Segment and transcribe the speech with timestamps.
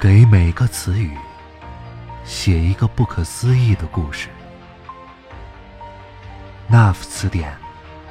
[0.00, 1.18] 给每个词语
[2.24, 4.28] 写一个不可思议的故事。
[6.68, 7.52] 那夫词典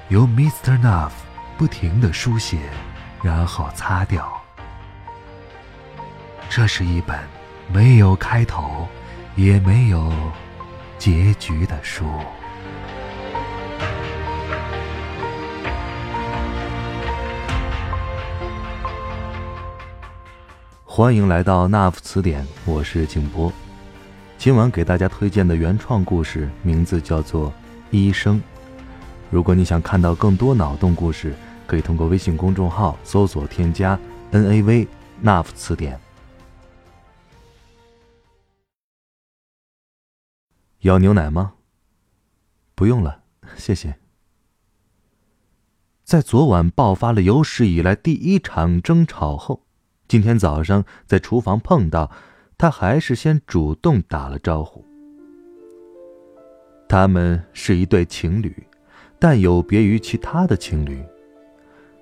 [0.10, 0.78] 由 Mr.
[0.82, 1.12] Nuff
[1.58, 2.60] 不停的书写，
[3.24, 4.30] 然后擦掉。
[6.50, 7.18] 这是一本
[7.72, 8.86] 没有开头，
[9.38, 10.12] 也没有
[10.98, 12.06] 结局的书。
[20.98, 23.54] 欢迎来到那夫词典，我是静波。
[24.36, 27.52] 今晚给大家推荐的原创故事名字叫做
[27.92, 28.38] 《医生》。
[29.30, 31.36] 如果你想看到更多脑洞故事，
[31.68, 33.96] 可以通过微信公众号搜索添加
[34.32, 34.88] “NAV
[35.22, 36.00] 那夫词典”。
[40.82, 41.54] 要牛奶吗？
[42.74, 43.22] 不用了，
[43.56, 44.00] 谢谢。
[46.04, 49.67] 在昨晚爆发了有史以来第一场争吵后。
[50.08, 52.10] 今天早上在厨房碰到，
[52.58, 54.86] 他还是先主动打了招呼。
[56.88, 58.56] 他们是一对情侣，
[59.20, 61.04] 但有别于其他的情侣，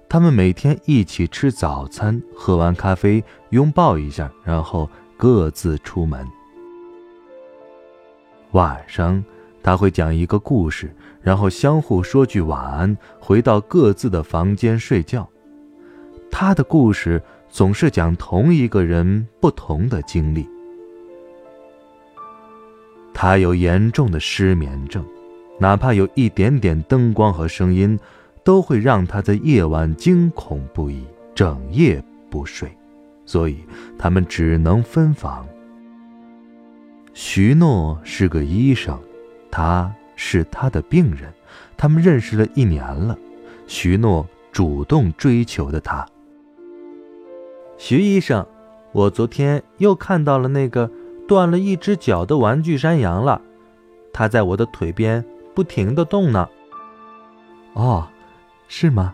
[0.07, 4.87] 他们每天一起吃早餐，喝完咖啡拥抱一下，然后
[5.17, 6.23] 各自出门。
[8.52, 9.25] 晚上
[9.63, 15.27] 他会讲一个故事，然后相互说句晚安，回到各自的房间睡觉。
[16.30, 17.19] 他的故事。
[17.56, 20.45] 总是讲同一个人不同的经历。
[23.14, 25.06] 他有严重的失眠症，
[25.58, 27.98] 哪怕有一点点灯光和声音，
[28.44, 32.70] 都会让他在夜晚惊恐不已，整夜不睡，
[33.26, 33.59] 所以
[33.98, 35.48] 他们只能分房。
[37.14, 39.00] 徐诺是个医生，
[39.50, 41.33] 他是他的病人，
[41.78, 43.17] 他们认识了一年了。
[43.66, 46.06] 徐诺主动追求的他。
[47.77, 48.45] 徐医生，
[48.93, 50.89] 我昨天又看到了那个
[51.27, 53.41] 断了一只脚的玩具山羊了，
[54.13, 55.23] 它在我的腿边
[55.53, 56.47] 不停地动呢。
[57.73, 58.08] 哦，
[58.67, 59.14] 是吗？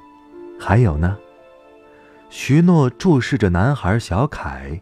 [0.59, 1.17] 还有呢？
[2.29, 4.79] 徐诺注视着男孩小凯，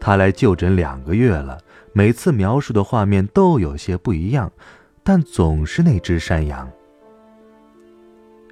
[0.00, 1.58] 他来就诊两个月了，
[1.92, 4.50] 每次描述的画面都有些不一样，
[5.02, 6.70] 但总是那只山羊。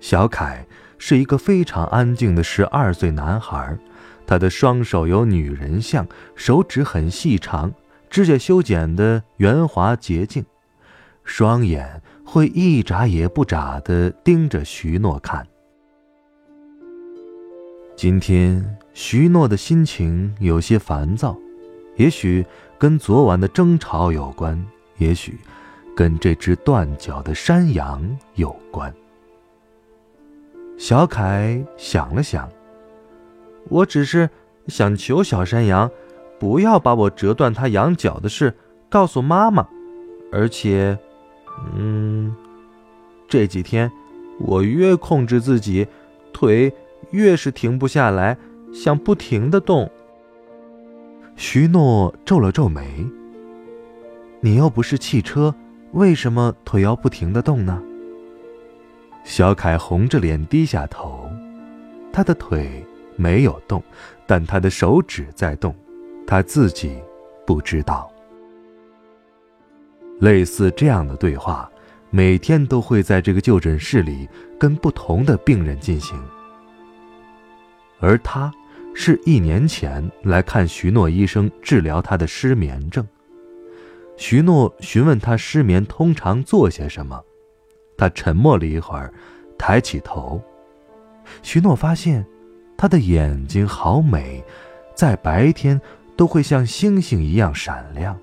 [0.00, 0.66] 小凯
[0.98, 3.78] 是一个非常安静的十二岁男孩。
[4.26, 7.72] 他的双手有女人相，手指很细长，
[8.10, 10.44] 指甲修剪的圆滑洁净，
[11.24, 15.46] 双眼会一眨也不眨地盯着徐诺看。
[17.94, 21.36] 今天徐诺的心情有些烦躁，
[21.96, 22.44] 也许
[22.78, 24.62] 跟昨晚的争吵有关，
[24.98, 25.38] 也许
[25.94, 28.04] 跟这只断脚的山羊
[28.34, 28.92] 有关。
[30.76, 32.50] 小凯想了想。
[33.68, 34.28] 我只是
[34.68, 35.90] 想求小山羊，
[36.38, 38.54] 不要把我折断它羊角的事
[38.88, 39.66] 告诉妈妈。
[40.32, 40.98] 而且，
[41.74, 42.34] 嗯，
[43.28, 43.90] 这几天
[44.38, 45.86] 我越控制自己，
[46.32, 46.72] 腿
[47.10, 48.36] 越是停不下来，
[48.72, 49.90] 想不停的动。
[51.36, 53.06] 徐诺皱了皱眉
[54.40, 55.54] ：“你又不是汽车，
[55.92, 57.82] 为什么腿要不停的动呢？”
[59.22, 61.28] 小凯红着脸低下头，
[62.12, 62.84] 他的腿。
[63.16, 63.82] 没有动，
[64.26, 65.74] 但他的手指在动，
[66.26, 67.02] 他自己
[67.46, 68.10] 不知道。
[70.20, 71.70] 类似这样的对话，
[72.10, 74.28] 每天都会在这个就诊室里
[74.58, 76.22] 跟不同的病人进行。
[77.98, 78.52] 而他
[78.94, 83.06] 是一年前来看徐诺医生治疗他的失眠症。
[84.16, 87.22] 徐诺询问他失眠通常做些什么，
[87.96, 89.12] 他沉默了一会儿，
[89.58, 90.40] 抬起头。
[91.42, 92.26] 徐诺发现。
[92.78, 94.44] 他的眼睛好美，
[94.94, 95.80] 在白天
[96.16, 98.18] 都会像星星一样闪亮。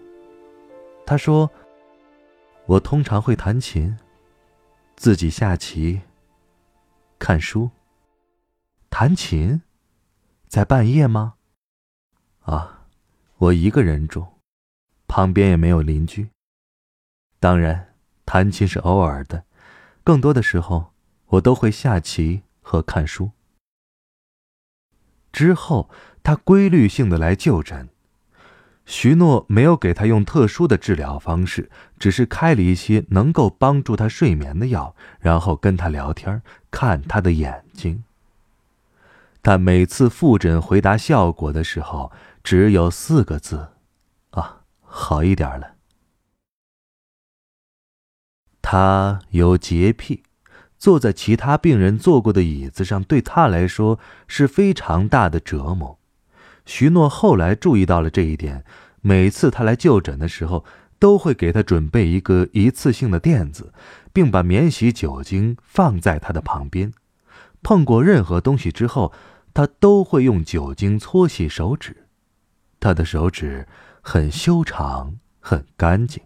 [1.05, 1.49] 他说
[2.67, 3.97] ：“我通常会弹琴，
[4.95, 6.01] 自己下棋，
[7.19, 7.69] 看书。
[8.89, 9.61] 弹琴，
[10.47, 11.33] 在半夜吗？
[12.41, 12.85] 啊，
[13.38, 14.25] 我一个人住，
[15.07, 16.29] 旁边也没有邻居。
[17.39, 19.45] 当然，弹琴是偶尔的，
[20.03, 20.94] 更多的时候
[21.27, 23.31] 我都会下棋和看书。”
[25.33, 25.89] 之后，
[26.24, 27.89] 他规律性的来就诊。
[28.85, 38.03] 徐诺没有给他用特殊的治疗方式，只是开了一些能够帮助他睡眠的药，然后跟他聊天，看他的眼睛。
[39.41, 42.12] 但每次复诊回答效果的时候，
[42.44, 43.69] 只有四个字
[44.31, 45.75] ：“啊，好一点了。”
[48.62, 50.24] 他有洁癖。
[50.83, 55.97] 坐在其他病人坐过的椅子上，对他来说是非常大的折磨。
[56.65, 58.65] 徐诺后来注意到了这一点，
[59.00, 60.65] 每次他来就诊的时候，
[61.00, 63.71] 都会给他准备一个一次性的垫子，
[64.12, 66.91] 并把免洗酒精放在他的旁边。
[67.62, 69.13] 碰过任何东西之后，
[69.53, 72.07] 他都会用酒精搓洗手指。
[72.81, 73.65] 他的手指
[74.01, 76.21] 很修长，很干净。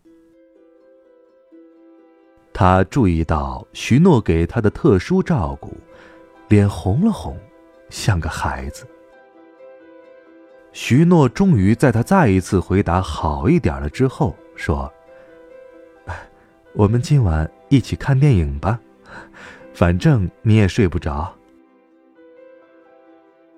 [2.59, 5.77] 他注意到徐诺给他的特殊照顾，
[6.48, 7.38] 脸红了红，
[7.92, 8.83] 像个孩子。
[10.71, 14.92] 徐诺终于在他再一次回答好一点了之后，说
[16.74, 18.80] ：“我们今晚一起看电影吧，
[19.71, 21.31] 反正你也睡不着。”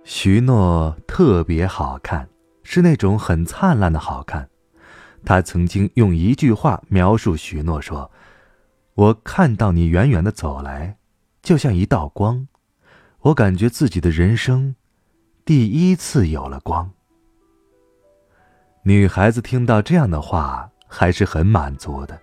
[0.04, 2.28] 徐诺特别好看，
[2.64, 4.50] 是那种很灿烂的好看。
[5.24, 8.12] 他曾经用一句话描述徐诺说。
[8.96, 10.98] 我看到你远远的走来，
[11.42, 12.48] 就像一道光，
[13.22, 14.76] 我感觉自己的人生
[15.46, 16.92] 第一次有了光。
[18.84, 22.20] 女孩子听到这样的话还是很满足的。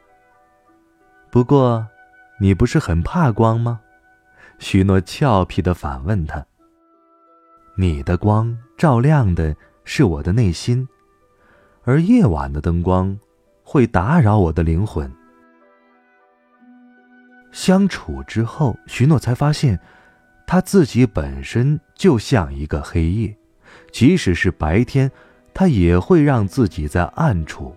[1.31, 1.87] 不过，
[2.41, 3.81] 你不是很怕光吗？
[4.59, 6.45] 许诺俏皮的反问他。
[7.79, 9.55] 你的光照亮的
[9.85, 10.89] 是我的内心，
[11.85, 13.19] 而夜晚的灯光
[13.63, 15.11] 会打扰我的灵魂。
[17.57, 19.81] 相处之后，徐诺才发现，
[20.47, 23.35] 他自己本身就像一个黑夜，
[23.91, 25.11] 即使是白天，
[25.55, 27.75] 他也会让自己在暗处，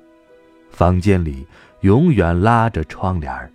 [0.70, 1.48] 房间里
[1.80, 3.54] 永远拉着窗帘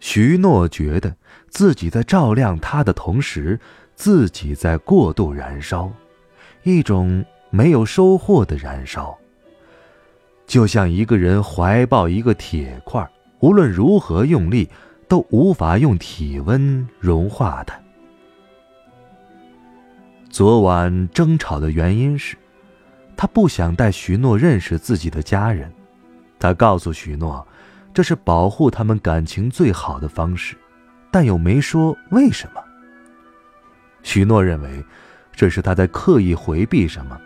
[0.00, 1.14] 徐诺觉得
[1.48, 3.60] 自己在照亮他的同时，
[3.94, 5.88] 自己在过度燃烧，
[6.64, 9.16] 一种没有收获的燃烧，
[10.48, 13.08] 就像一个人怀抱一个铁块。
[13.42, 14.68] 无论如何用力，
[15.08, 17.72] 都无法用体温融化的。
[20.30, 22.36] 昨晚争吵的原因是，
[23.16, 25.70] 他不想带许诺认识自己的家人。
[26.38, 27.44] 他告诉许诺，
[27.92, 30.56] 这是保护他们感情最好的方式，
[31.10, 32.62] 但又没说为什么。
[34.04, 34.84] 许诺认为，
[35.34, 37.20] 这是他在刻意回避什么。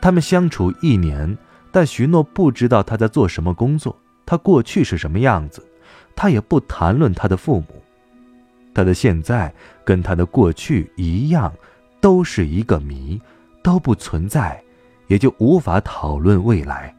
[0.00, 1.36] 他们相处一年，
[1.70, 3.94] 但许诺不知道他在做什么工作。
[4.30, 5.60] 他过去是什么样子，
[6.14, 7.82] 他也不谈论他的父母，
[8.72, 9.52] 他的现在
[9.84, 11.52] 跟他的过去一样，
[12.00, 13.20] 都是一个谜，
[13.60, 14.62] 都不存在，
[15.08, 16.94] 也就无法讨论未来。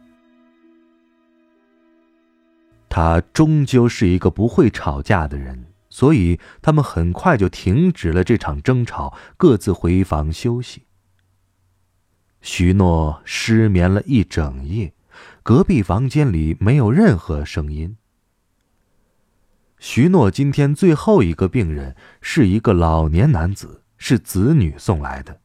[2.90, 10.84] 他终究是一个不会吵架的人，所以他们很快就停止了这场争吵，各自回房休息。
[12.42, 14.92] 许诺失眠了一整夜。
[15.44, 17.98] 隔壁房间里没有任何声音。
[19.80, 25.40] 徐诺今天最后一个病人是一个老年男子，是子女送来的。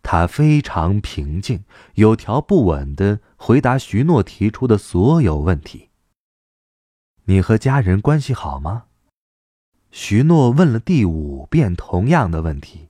[0.00, 5.88] 他非常平静、有条不紊的回答徐诺提出的所有问题。
[7.24, 8.84] 你和家人关系好吗？
[9.90, 12.88] 徐诺问了第五遍同样的问题。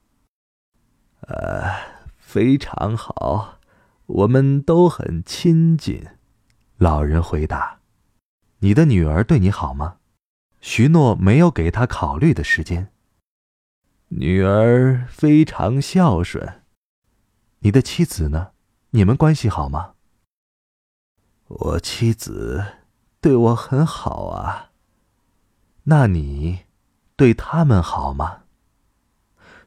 [1.23, 1.73] 呃，
[2.19, 3.59] 非常好，
[4.05, 6.07] 我们都很亲近。
[6.79, 7.81] 老人回答
[8.61, 9.97] ：“你的女儿对你好吗？”
[10.61, 12.93] 徐诺没有给他考虑的时间。
[14.09, 16.63] 女儿非常孝顺。
[17.61, 18.53] 你的妻子呢？
[18.91, 19.95] 你们关系好吗？
[21.49, 22.65] 我妻子
[23.21, 24.71] 对我很好啊。
[25.85, 26.61] 那你
[27.17, 28.45] 对他们好吗？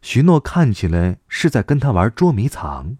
[0.01, 2.97] 徐诺看起来是在跟他玩捉迷藏。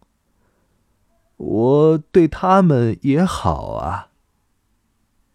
[1.43, 4.09] 我对他们也好啊。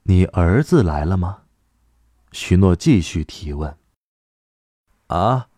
[0.05, 1.43] 你儿子来了吗？
[2.31, 3.77] 许诺继续提问。
[5.09, 5.49] 啊，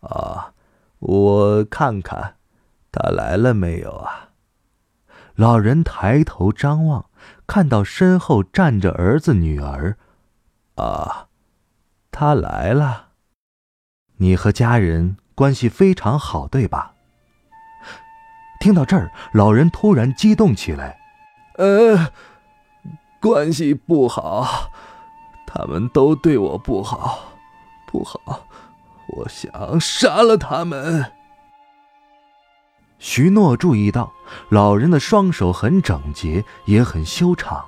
[0.00, 0.54] 啊，
[0.98, 2.36] 我看看，
[2.90, 4.30] 他来了没有啊？
[5.36, 7.08] 老人抬头张望，
[7.46, 9.96] 看到身后站着儿子女儿。
[10.74, 11.28] 啊，
[12.10, 13.10] 他来了。
[14.16, 16.96] 你和家人关系非常好，对吧？
[18.62, 20.96] 听到这儿，老人突然激动起来，
[21.56, 22.12] 呃，
[23.20, 24.70] 关系不好，
[25.44, 27.32] 他们都对我不好，
[27.88, 28.46] 不好，
[29.08, 31.04] 我想杀了他们。
[33.00, 34.12] 徐诺注意到，
[34.48, 37.64] 老人的双手很整洁，也很修长。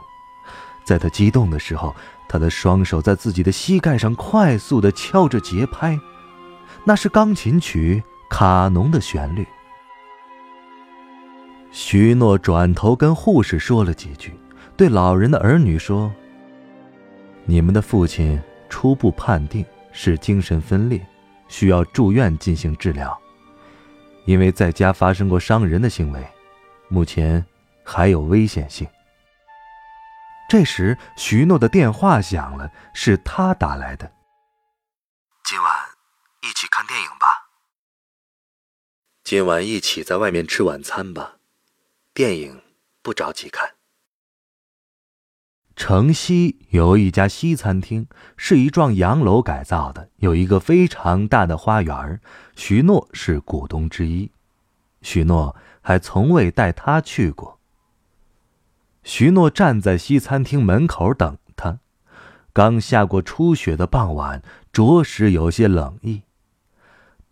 [0.84, 1.92] 在他激动的时候，
[2.28, 5.98] 他的双手在自己的膝盖上快速的敲着节拍，
[6.84, 9.44] 那是钢琴曲《卡农》的旋律。
[11.74, 14.32] 徐诺转头跟护士说了几句，
[14.76, 16.14] 对老人的儿女说
[17.46, 21.04] ：“你们的父亲初步判定是精神分裂，
[21.48, 23.20] 需要住院进行治疗。
[24.24, 26.24] 因为在家发生过伤人的行为，
[26.86, 27.44] 目前
[27.84, 28.86] 还有危险性。
[30.48, 34.12] 这时，徐诺的电话响了，是他打来的。
[35.42, 35.68] 今晚
[36.42, 37.26] 一起看电影吧。
[39.24, 41.38] 今晚一起在外面吃晚餐吧，
[42.14, 42.60] 电影
[43.02, 43.70] 不着急看。
[45.74, 48.06] 城西有一家西餐厅，
[48.36, 52.20] 是一幢洋楼改造的，有一个非常大的花园。
[52.54, 54.30] 徐诺是股东之一，
[55.02, 57.58] 徐诺还从未带他去过。
[59.02, 61.80] 徐诺站在西餐厅门口等他。
[62.52, 64.40] 刚下过初雪的傍晚，
[64.72, 66.22] 着实有些冷意。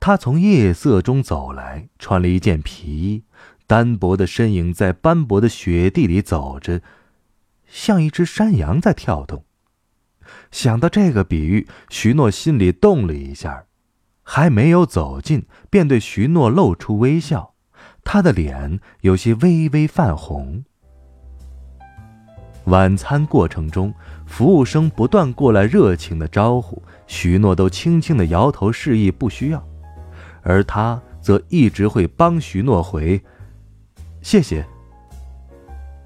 [0.00, 3.22] 他从夜色中走来，穿了一件皮衣，
[3.72, 6.82] 单薄的身影在斑驳的雪地里走着。
[7.66, 9.46] 像一只山羊在跳动。
[10.50, 13.64] 想到这个比喻，徐诺心里动了一下，
[14.22, 17.54] 还没有走近，便对徐诺露出微笑，
[18.04, 20.62] 他的脸有些微微泛红。
[22.64, 23.94] 晚餐过程中，
[24.26, 29.66] 服务生不断过来热情的招呼，徐诺都轻轻的摇头示意不需要，
[30.42, 33.18] 而他则一直会帮徐诺回
[34.22, 34.64] ：“谢谢。”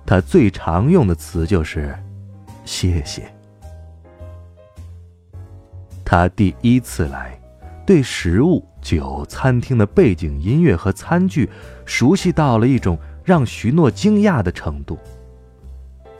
[0.05, 1.97] 他最常用的词就是
[2.65, 3.23] “谢谢”。
[6.05, 7.37] 他第一次来，
[7.85, 11.51] 对食物、酒、餐厅的背景音乐和餐具
[11.85, 14.97] 熟悉到了一种让徐诺惊讶的程度。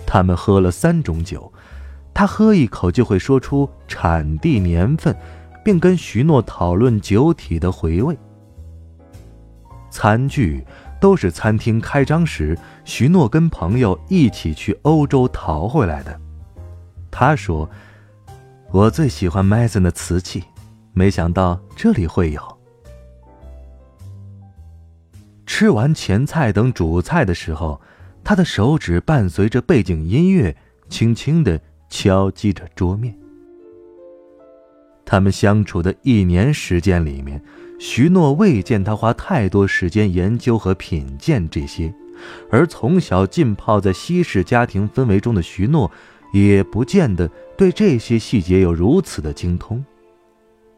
[0.05, 1.53] 他们喝了三种酒，
[2.13, 5.17] 他喝一口就会说出产地、年份，
[5.65, 8.19] 并跟徐诺讨论酒体的回味。
[9.91, 10.65] 餐具。
[11.07, 16.21] 都是餐厅开张时，徐诺跟朋友一起去欧洲淘回来的。
[17.13, 17.71] 他说
[18.75, 20.43] ：“我最喜欢 Mason 的瓷器，
[20.95, 22.59] 没想到这里会有。”
[25.47, 27.81] 吃完前菜等主菜的时候，
[28.25, 30.57] 他的手指伴随着背景音乐，
[30.89, 33.17] 轻轻地敲击着桌面。
[35.05, 37.41] 他们相处的一年时间里面。
[37.79, 41.93] 徐诺未见他花太多时间研究和品鉴这些，
[42.51, 45.91] 而从小浸泡在西式家庭氛围中的徐诺，
[46.33, 49.85] 也不见得对这些细节有如此的精通。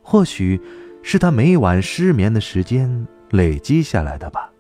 [0.02, 0.61] 或许，
[1.02, 4.50] 是他每晚失眠的时间累积下来的吧。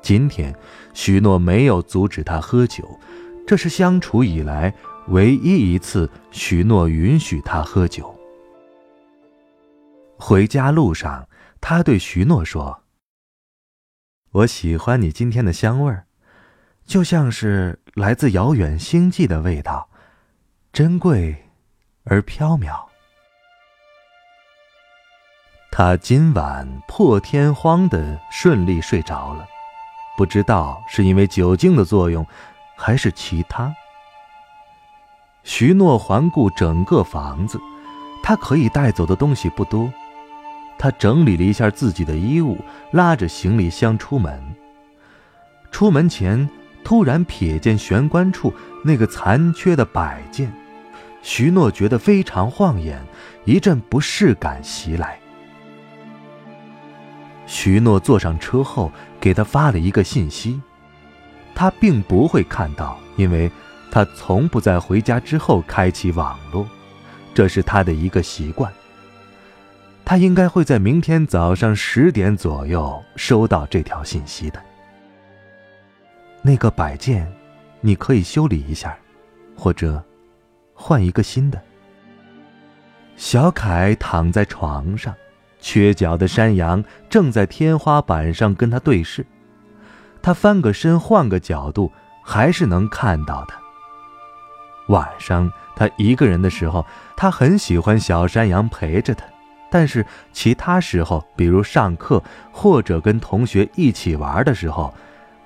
[0.00, 0.54] 今天，
[0.94, 2.84] 徐诺没有阻止他喝酒，
[3.46, 4.72] 这是相处以来
[5.08, 8.14] 唯一一次徐诺允许他喝酒。
[10.18, 11.28] 回家路上，
[11.60, 12.82] 他对徐诺说
[14.32, 16.06] ：“我喜欢你今天的香味儿，
[16.84, 19.88] 就像是来自遥远星际的味道，
[20.72, 21.50] 珍贵
[22.04, 22.86] 而飘渺。”
[25.70, 29.46] 他今晚破天荒的顺利睡着了，
[30.16, 32.26] 不知道是因为酒精的作用，
[32.76, 33.72] 还是其他。
[35.44, 37.60] 徐诺环顾整个房子，
[38.22, 39.92] 他可以带走的东西不多。
[40.78, 42.56] 他整理了一下自己的衣物，
[42.92, 44.40] 拉着行李箱出门。
[45.70, 46.48] 出门前，
[46.84, 48.54] 突然瞥见玄关处
[48.84, 50.50] 那个残缺的摆件，
[51.20, 53.02] 徐诺觉得非常晃眼，
[53.44, 55.18] 一阵不适感袭来。
[57.44, 60.60] 徐诺坐上车后，给他发了一个信息，
[61.54, 63.50] 他并不会看到，因为
[63.90, 66.66] 他从不在回家之后开启网络，
[67.34, 68.72] 这是他的一个习惯。
[70.08, 74.58] 他应该会在明天早上十点左右收到这条信息的。
[76.40, 77.30] 那个摆件，
[77.82, 78.96] 你可以修理一下，
[79.54, 80.02] 或者
[80.72, 81.62] 换一个新的。
[83.16, 85.14] 小凯躺在床上，
[85.60, 89.26] 缺角的山羊正在天花板上跟他对视。
[90.22, 91.92] 他翻个身，换个角度，
[92.24, 93.52] 还是能看到的。
[94.86, 99.26] 晚上他一个人的时候，他很喜欢小山羊陪着他。
[99.70, 104.94] 但是其他时候，比如上课或者跟同学一起玩的时候，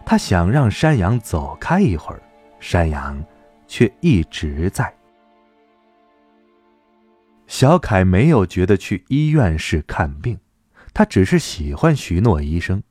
[0.06, 2.22] 他想让山羊走开一会儿，
[2.60, 3.20] 山羊
[3.66, 4.94] 却一直在。
[7.48, 10.38] 小凯没有觉得去医院是看病，
[10.94, 12.82] 他只是喜欢徐诺医生，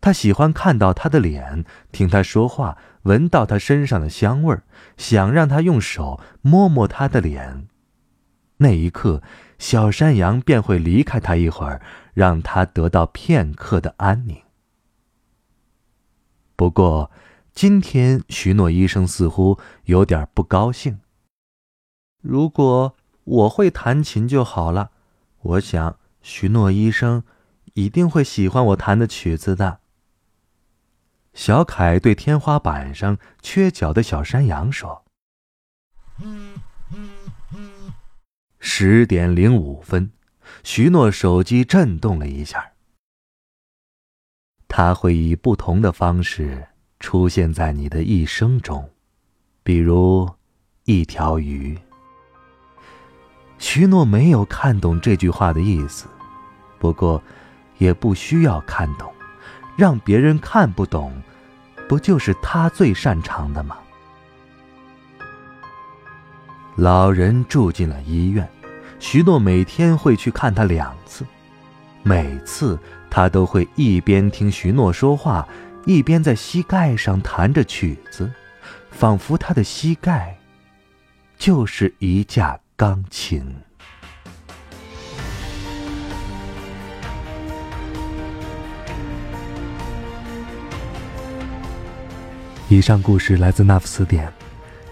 [0.00, 4.64] 他喜欢看到他的脸，听他说话，闻到他身上的香味儿，
[4.96, 7.68] 想让他用手摸摸他的脸。
[8.56, 9.22] 那一刻。
[9.64, 11.80] 小山羊便会离开他一会儿，
[12.12, 14.42] 让他得到片刻的安宁。
[16.54, 17.10] 不过，
[17.54, 21.00] 今天徐诺医生似乎有点不高兴。
[22.20, 22.94] 如果
[23.24, 24.90] 我会弹琴就好了，
[25.40, 27.24] 我想徐诺医生
[27.72, 29.80] 一定会喜欢我弹的曲子的。
[31.32, 35.06] 小凯对天花板上缺角的小山羊说
[38.66, 40.10] ：“十点零五分，
[40.62, 42.72] 徐诺手机震动了一下。
[44.66, 46.66] 他会以不同的方式
[46.98, 48.88] 出现在你的一生中，
[49.62, 50.28] 比如
[50.84, 51.78] 一条鱼。”
[53.60, 56.06] 徐诺没有看懂这句话的意思，
[56.78, 57.22] 不过，
[57.76, 59.12] 也不需要看懂。
[59.76, 61.12] 让别人看不懂，
[61.86, 63.76] 不就是他最擅长的吗？
[66.76, 68.48] 老人住进了医院，
[68.98, 71.24] 徐诺每天会去看他两次，
[72.02, 72.76] 每次
[73.08, 75.46] 他都会一边听徐诺说话，
[75.86, 78.28] 一边在膝盖上弹着曲子，
[78.90, 80.36] 仿佛他的膝盖
[81.38, 83.54] 就是一架钢琴。
[92.68, 94.26] 以上故事来自《那副词典》，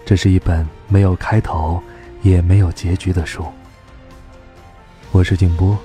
[0.05, 1.81] 这是一本没有开头
[2.21, 3.43] 也没有结局的书。
[5.11, 5.75] 我是静波，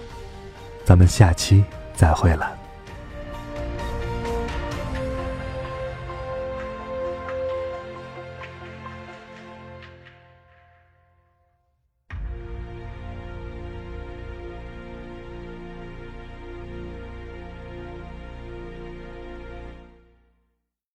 [0.84, 2.57] 咱们下期再会了。